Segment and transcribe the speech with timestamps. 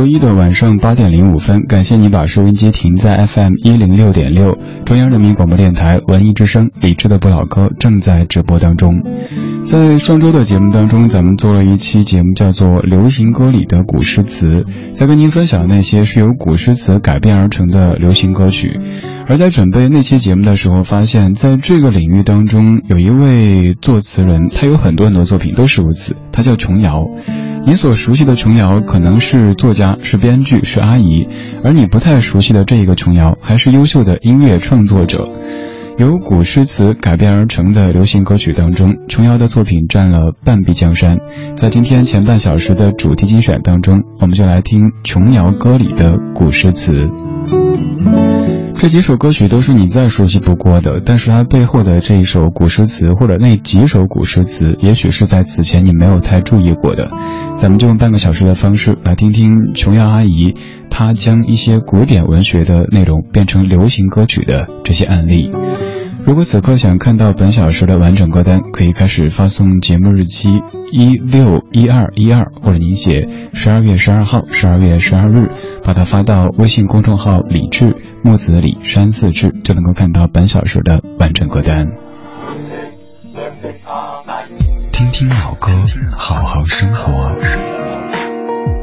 [0.00, 9.02] 周一的晚上八点零五分，感谢你把收音机停在 FM 一零六点六，中央人民广播电台文艺之声，理智的不老歌正在直播当中。
[9.62, 14.46] 在上周的节目当中，咱们做了一期节目，叫做《流行歌里的古诗词》，
[14.94, 18.78] 在跟您分享那些是由古诗词改编而成的流行歌曲。
[19.30, 27.06] 而在准备那期节目的时候，发现在这个领域当中，有一位作词人，他有很多很多作品都是如此，他叫琼瑶。
[27.64, 31.28] 你所熟悉的琼瑶可能是作家、是编剧、是阿姨，
[31.62, 35.28] 而你不太熟悉的这一个琼瑶，还是优秀的音乐创作者。
[35.96, 41.20] 由古诗词改编而成的流行歌曲当中，琼瑶的作品占了半壁江山。
[41.54, 47.08] 在今天前半小时的主题精选当中，我们就来听琼瑶歌里的古诗词。
[48.80, 57.10] 这几首歌曲都是你再熟悉不过的，但是它背后的这一首古诗词，或者那几首古诗词，也许是在此前你没有太注意过的。
[57.58, 60.54] 咱们就用半个小时的方式来听听琼瑶阿姨，
[60.88, 65.50] 她将一些古典文学的内容变成流行歌曲的这些案例。
[66.24, 75.48] 如果此刻想看到本小时的完整歌单，可以开始发送节目日期一六一二一二，或者您写十二月十二号、十二月十二日，
[75.84, 81.88] 把它发到微信公众号“李志木子李山寺志”，就能够看到本小时的完整歌单。
[84.92, 85.72] 听听老歌，
[86.16, 87.36] 好好生活。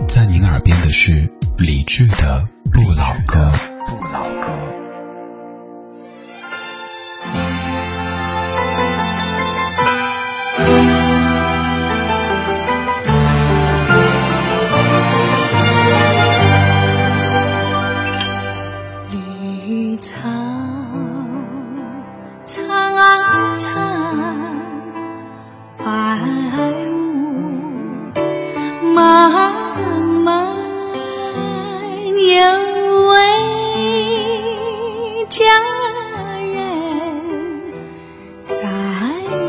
[0.08, 2.48] 在您耳边的是李志的。
[2.70, 3.77] 不老歌。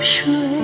[0.00, 0.57] 水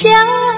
[0.00, 0.49] 想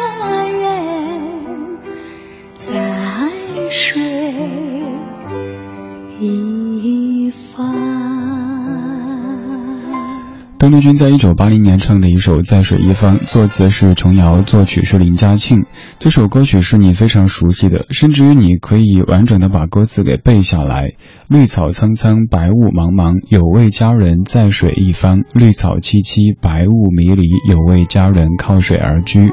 [10.72, 15.66] 丽君在一九八零年唱的一首《在水一方》，作词是琼瑶，作曲是林嘉庆。
[15.98, 20.94] 这首歌曲是你非常熟悉的，甚至于你可以完整的把歌词给背下来。
[21.28, 25.24] 绿草苍苍，白雾茫茫，有位佳人在水一方。
[25.34, 29.30] 绿草萋萋，白雾迷离，有位佳人靠水而居。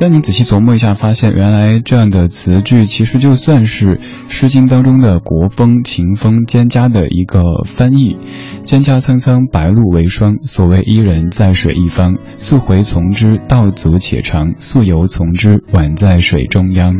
[0.00, 3.96] 但你仔细琢磨一下，发现原来这样的词句其实就算是
[4.28, 8.16] 《诗经》当中的国风、秦风兼葭的一个翻译。
[8.64, 10.38] 蒹葭苍苍，白露为霜。
[10.40, 12.16] 所谓伊人，在水一方。
[12.36, 16.94] 溯洄从之，道阻且长；溯游从之，宛在水中央。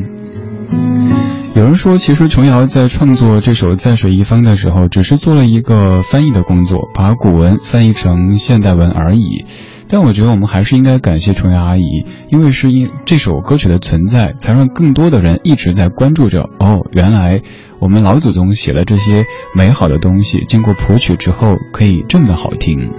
[1.54, 9.46] 有人说，其实琼瑶在创作这首《在水一方》的时候，只是做了一个翻译的工作，把古文翻译成现代文而已。
[9.90, 16.48] 但我觉得我们还是应该感谢琼瑶阿姨，因为是因这首歌曲的存在，才让更多的人一直在关注着。
[16.60, 17.42] 哦，原来
[17.80, 22.92] 我们老祖宗写了这些美好的东西，经过谱曲之后可以这么的好听。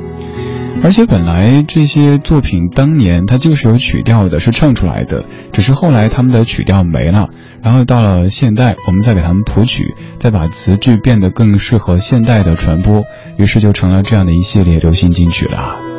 [0.84, 7.30] 而且本来这些作品当年它就是有曲调的，是唱出来的，只是后来他们的曲调没了，
[7.62, 13.04] 然后到了现代，我们再给他们谱曲，再把词句变得更适合现代的传播，
[13.38, 15.91] 于是就成了这样的一系列流行金曲了。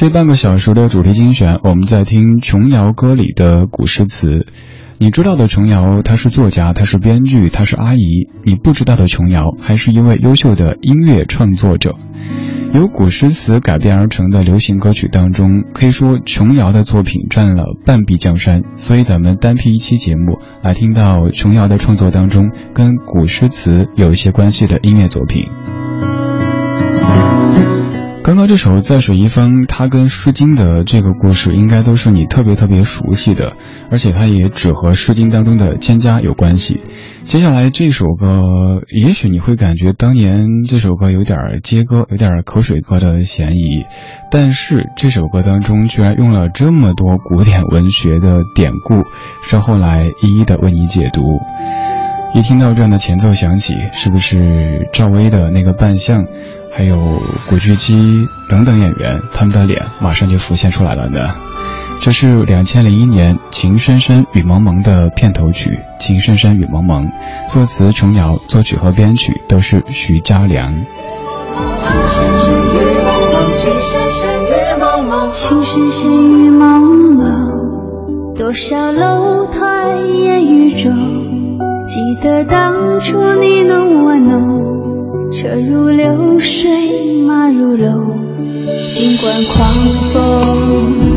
[0.00, 4.46] 这半个小时的主题精选，我们在听琼瑶歌里的古诗词。
[4.96, 8.30] 你知道的琼瑶，她是作家，她是编剧，她是阿姨。
[8.42, 11.96] 你不知道的琼瑶，还是一位优秀的音乐创作者。
[12.72, 18.62] 由古诗词改编而成的流行歌曲当中，可以说琼瑶的作品占了半壁江山。
[18.76, 25.44] 所以咱们单批一期节目，来听到琼瑶的创作当中跟古诗词有一些关系的音乐作品。
[28.30, 33.54] 刚刚这首《在水一方》，它跟《诗经》的这个故事应该都是你特别特别熟悉的，
[33.90, 36.78] 而且它也只和《诗经》当中的蒹葭有关系。
[37.24, 43.82] 接下来这首歌，也许你会感觉当年这首歌有点接歌，有点口水歌的嫌疑，
[44.30, 49.02] 但是这首歌当中居然用了这么多古典文学的典故，
[49.42, 51.20] 稍后来一一的为你解读。
[52.32, 56.26] 一听到这样的前奏响起，是不是赵薇的那个扮相？
[56.72, 61.28] 还有古巨基等等演员，他们的脸马上就浮现出来了呢。
[62.00, 67.06] 这是两千零一年《情深深雨蒙蒙》的片头曲，《情深深雨蒙蒙》，
[67.50, 70.72] 作词琼瑶，作曲和编曲都是徐佳良。
[71.76, 76.10] 情深深雨蒙蒙，情深深雨蒙蒙，情深深
[76.46, 76.80] 雨蒙
[77.16, 80.96] 蒙，多少楼台烟雨中，
[81.86, 84.69] 记得当初你侬我侬。
[85.40, 88.20] 车如流水马如龙，
[88.92, 89.74] 尽管狂
[90.12, 91.09] 风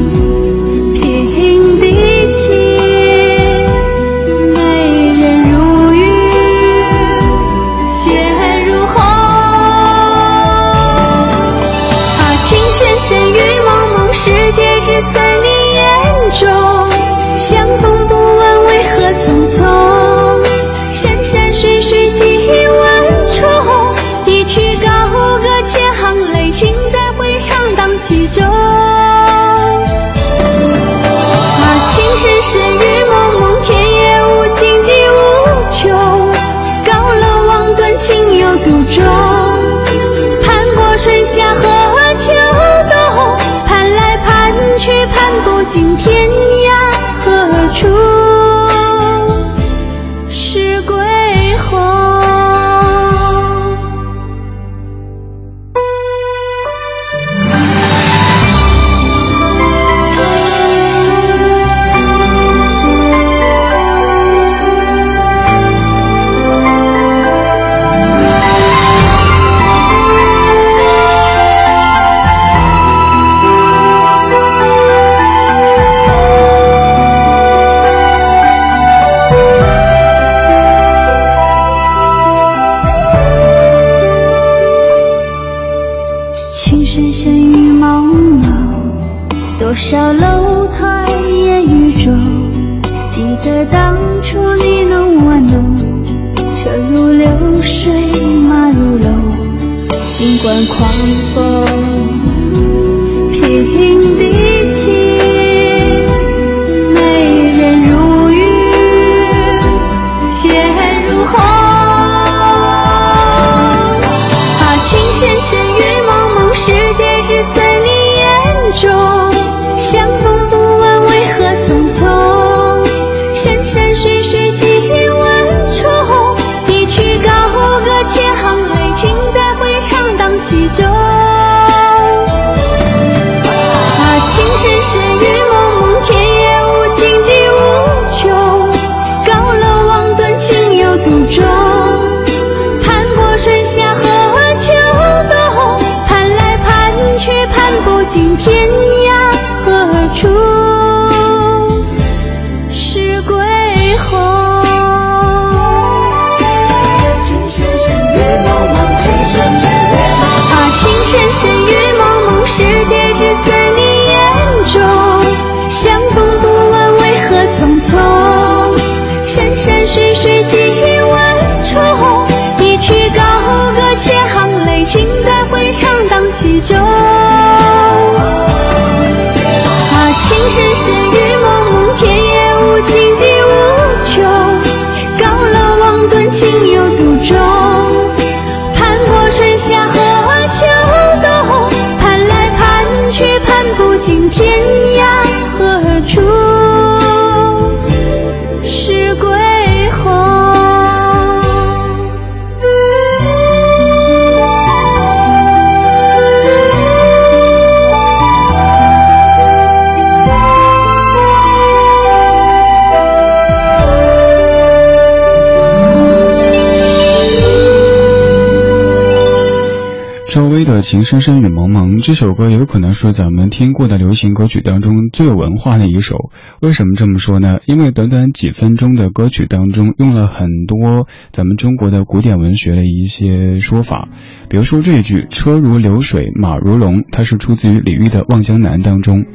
[220.84, 226.30] 情深深雨蒙蒙这首歌有可能是咱们听过的流行歌曲当中最有文化的一首。
[226.62, 227.60] 为什么这么说呢？
[227.66, 234.10] 因为短短几分钟的歌曲当中，用了很多咱们中国的古典文学的一些说法。
[234.50, 239.26] 比如说这句“车如流水马如龙”，它是出自于李煜的《望江南》当中。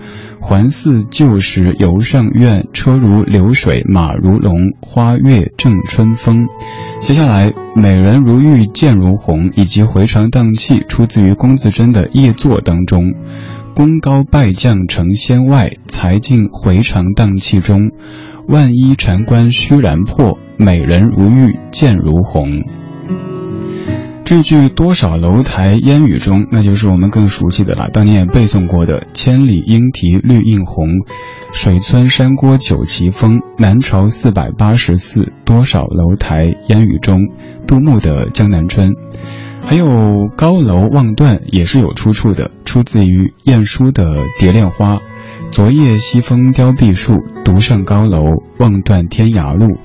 [0.41, 6.47] 还似旧时游上苑，车如流水马如龙，花月正春风。
[7.01, 13.15] 接下来，美人如玉剑如虹，以及回肠荡气，出自于龚自珍的《夜作》当中。
[13.75, 17.93] 功高败将成仙外，才尽回肠荡气中。
[18.47, 22.65] 万一禅关虚然破，美人如玉剑如虹。
[24.29, 27.89] 这句多少楼台烟雨中，那就是我们更熟悉的了。
[27.89, 30.87] 当年也背诵过的“千里莺啼绿映红，
[31.51, 33.41] 水村山郭酒旗风。
[33.57, 37.21] 南朝四百八十寺，多少楼台烟雨中”。
[37.67, 38.91] 杜牧的《江南春》，
[39.63, 44.97] 还有“高楼望断”也是有出处的，出自于晏殊的《蝶恋花》。
[45.51, 47.15] 昨夜西风凋碧树，
[47.47, 48.21] 独上高楼
[48.59, 49.79] 望断天涯路。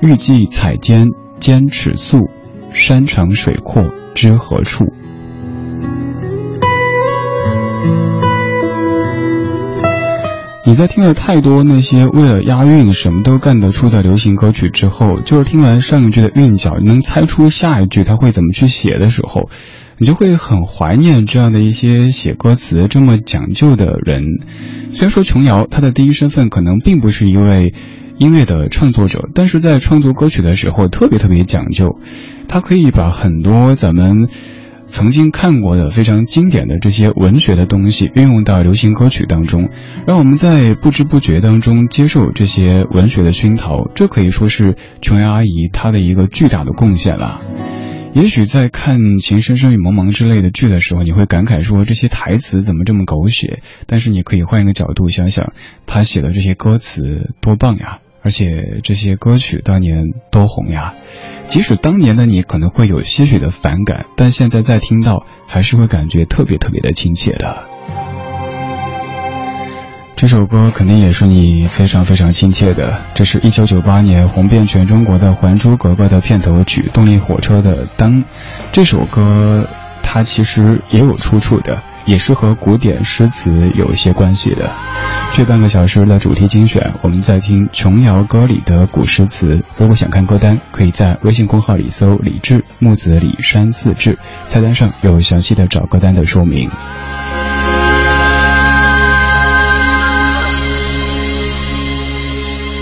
[0.00, 2.28] 欲寄彩笺兼尺素。
[2.74, 4.84] 山长水阔知何处？
[10.66, 19.48] 你在听了太多那些为了押韵什么都干得出的流行歌曲之后，就是听完上一句的韵脚，能猜出下一句他会怎么去写的时候，
[19.98, 24.24] 你就会很怀念这样的一些写歌词这么讲究的人。
[24.88, 27.72] 虽然说琼瑶她的第一身份可能并不是一位。
[28.16, 31.98] 音乐的创作者，但是在创作歌曲的时候特别特别讲究，
[32.48, 34.28] 他可以把很多咱们
[34.86, 39.70] 曾经看过的非常经典的这些文学的东西运用到流行歌曲当中，
[40.06, 47.40] 让我们在不知不觉当中接受这些文学的熏陶，这可以说是琼瑶阿姨她的一个巨大的贡献了。
[48.12, 55.52] 也许在看《情深深雨蒙蒙》之类的剧的时候，你会感慨说这些台词怎么这么狗血，但是你可以换一个角度想想，
[55.84, 57.98] 他写的这些歌词多棒呀！
[58.24, 60.94] 而且这些歌曲当年多红呀，
[61.46, 67.64] 即使当年的你可能会有些许的反感，但现在再听到，还是会感觉特别特别的亲切的。
[70.16, 78.22] 这首歌肯定也是你非常非常亲切的，这是一九九八年红遍全中国的《还珠格格》的片头曲，动力火车的《当》。
[78.72, 79.68] 这首歌
[80.02, 81.82] 它其实也有出处的。
[82.06, 84.70] 也是和古典诗词有一些关系的。
[85.32, 89.64] 这半个小时的主题精选，我们在听琼瑶歌里的古诗词。
[89.76, 96.70] 如果想看歌单，可以在微信公号里搜“李志木子李山四志”，菜单上有详细的找歌单的说明。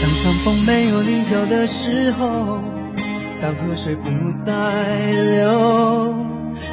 [0.02, 2.60] 当山峰没有棱角的时候，
[3.40, 4.10] 当河水不
[4.44, 4.52] 再
[5.40, 6.31] 流。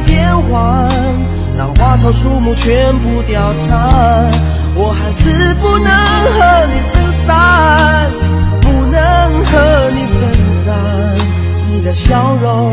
[0.00, 0.88] 变幻，
[1.56, 4.30] 让花草树木全部凋残，
[4.74, 8.10] 我还是不能和你分散，
[8.60, 9.00] 不能
[9.44, 10.74] 和你分散。
[11.70, 12.72] 你的笑容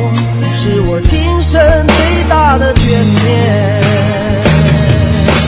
[0.55, 2.87] 是我今生最大的眷
[3.25, 3.33] 恋。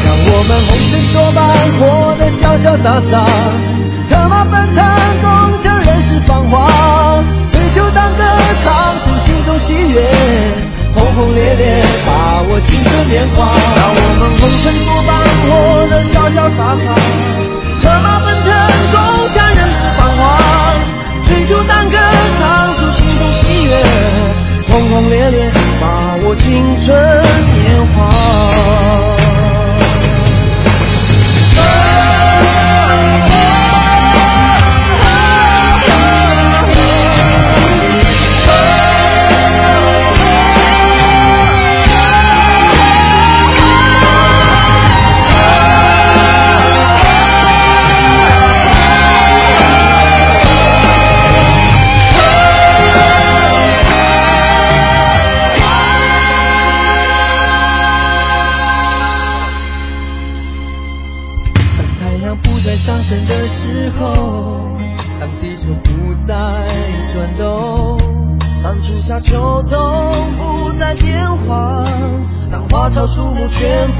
[0.05, 1.37] 让我们红尘作伴，
[1.79, 1.81] 活
[2.17, 3.25] 得潇潇洒洒，
[4.03, 4.83] 策马奔腾，
[5.21, 6.69] 共享人世繁华，
[7.51, 8.23] 对酒当歌，
[11.47, 13.45] 烈烈，把握青春年华。
[13.75, 15.09] 让我们红尘作伴，
[15.47, 15.49] 活
[15.87, 16.83] 得潇潇洒洒，
[17.73, 18.51] 策马奔腾，
[18.91, 18.97] 共
[19.29, 20.19] 享人世繁华。
[21.25, 21.97] 醉酒当歌，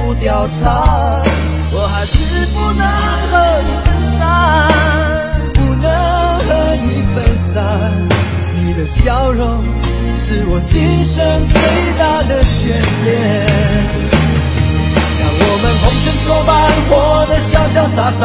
[0.07, 1.21] 不调查，
[1.73, 2.87] 我还是不能
[3.29, 4.23] 和你分散，
[5.53, 5.91] 不能
[6.39, 6.47] 和
[6.85, 8.07] 你分散。
[8.55, 9.65] 你的笑容
[10.15, 11.59] 是我今生最
[11.99, 12.71] 大的眷
[13.03, 13.11] 恋。
[15.19, 16.55] 让我们红尘作伴，
[16.87, 18.23] 活得潇潇洒洒，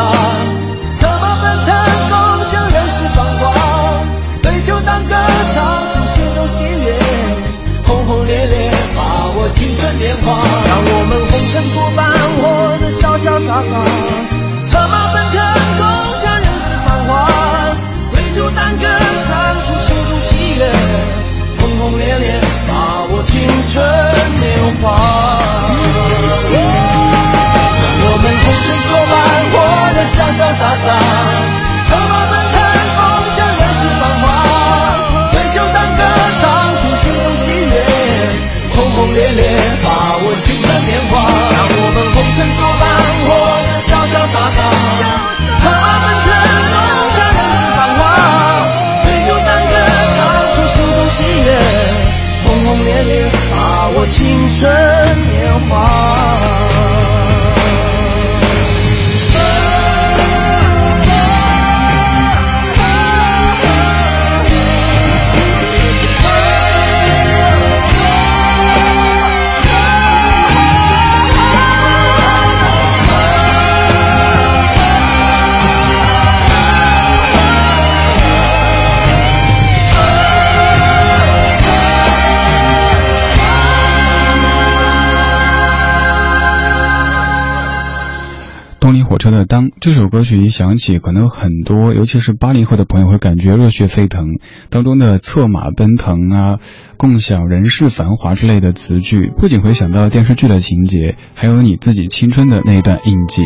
[89.82, 94.38] 这首歌曲一响起，可能很多，尤其是八零后的朋友会感觉热血沸腾。
[94.70, 96.58] 当中的策马奔腾啊，
[96.96, 103.42] 共享人世繁华之类的词句，不仅会想到电视剧的情节，还有你自己青春的那一段印记。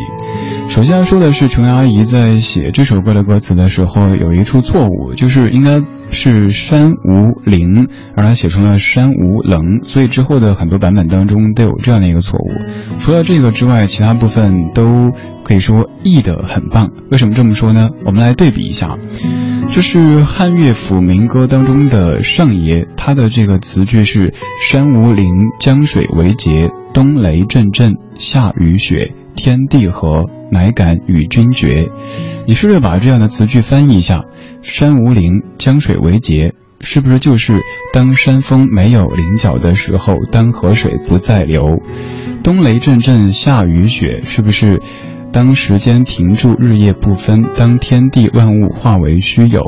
[0.69, 12.99] 首先要说的是，琼瑶阿姨在写这首歌的歌词的时候有一处错误，就是应该是山无陵，而她写成了山无棱，所以之后的很多版本当中都有这样的一个错误。
[12.99, 15.13] 除了这个之外，其他部分都。
[15.47, 17.91] 可以说译得很棒，为什么这么说呢？
[18.05, 18.99] 我们来对比一下，
[19.71, 25.29] 这是汉乐府民歌当中的上爷，他的这个词句是“山无陵，
[25.61, 31.93] 江水为竭，冬雷阵阵，夏雨雪，天地合，乃敢与君绝”。
[32.49, 34.25] 你试着把这样的词句翻译一下
[34.63, 37.61] ，“山无陵，江水为竭”，是不是就是
[37.93, 41.79] 当山峰没有棱角的时候，当河水不再流
[42.43, 44.83] ？“冬雷阵阵，夏雨雪”，是不是？
[45.37, 49.63] 当时间停住，日夜不分；当天地万物化为虚有，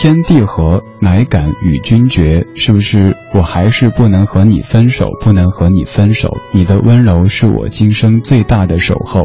[0.00, 2.46] 天地合，乃敢与君绝。
[2.54, 3.16] 是不是？
[3.34, 6.36] 我还是不能和你分手，不能和你分手。
[6.52, 9.24] 你的温柔是我今生最大的守候。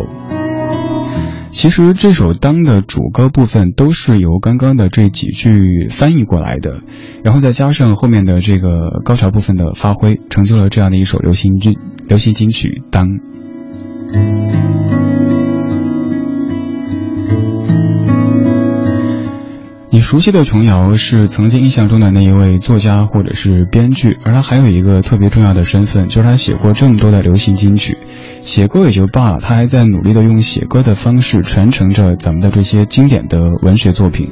[1.51, 6.81] 其实这首当的主歌部分都是由刚刚的这几句翻译过来的，
[7.23, 11.77] 然后再加上后面的这个高潮部分的发挥，成就了这样的一首流行剧
[12.07, 13.19] 流行金曲当。
[19.91, 27.97] 你熟悉的琼瑶是曾经印象中的那一位作家或者是编剧，而他还有一个特别重要的身份，就是他写过这么多的流行金曲。
[28.41, 34.29] 写歌也就罢了，他还在努力的用写歌的方式传承着咱们的这些经典的文学作品，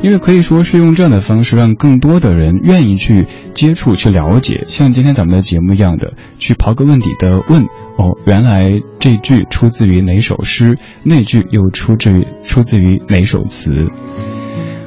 [0.00, 7.62] 因为可以说是用这样的方式让更多的人愿意去接触、去了解，像今天咱们的节目一样的去刨根问底的问
[7.98, 8.70] 哦，原来
[9.00, 13.88] 这句出自于哪首诗，那句又出自于出自于哪首词。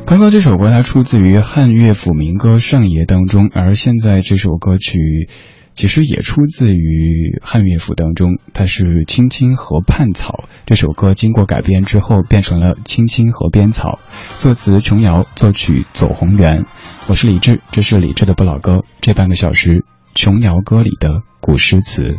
[0.05, 5.29] 刚刚这首歌它出自于汉乐府民歌《上爷》当中，而现在这首歌曲
[5.73, 13.99] 其实也出自于汉乐府当中，它是《青青河畔草》这首歌经过改编之后变成了《青青河边草》，
[14.41, 16.65] 作词琼瑶，作曲左宏元。
[17.07, 22.13] 我是李志，这是李志的不老歌，这半个小时琼瑶歌里的古诗词。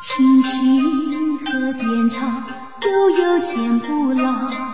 [0.00, 2.20] 青青河边草，
[2.82, 4.73] 悠悠天不老。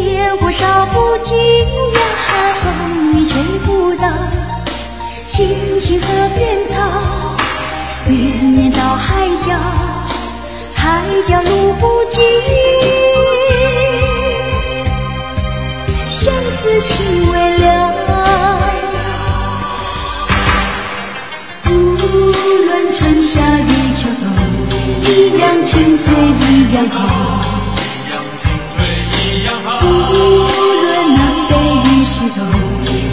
[0.00, 2.00] 野火烧不尽呀，
[2.62, 4.08] 风雨吹不倒。
[5.26, 6.74] 青青河边草，
[8.06, 9.52] 绵绵到海角，
[10.74, 12.24] 海角路不尽，
[16.08, 17.68] 相思情未了。
[21.66, 24.24] 无论春夏与秋冬，
[25.02, 26.14] 一样青翠
[26.50, 27.41] 一样好。
[30.12, 31.52] 无论南北
[31.90, 32.38] 与西东，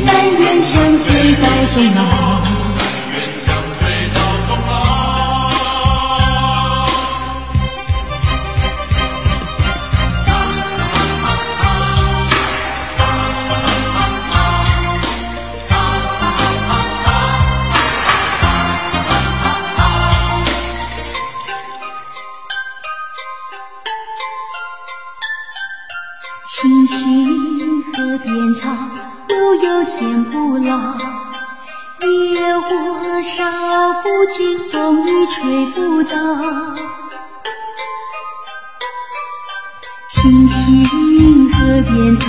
[0.05, 0.09] 但
[0.39, 2.38] 愿相随到终老。
[35.39, 36.17] 吹不倒。
[40.09, 42.28] 青青河边草